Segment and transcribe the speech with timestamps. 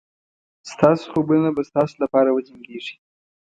[0.71, 2.95] ستاسو خوبونه به ستاسو لپاره وجنګېږي.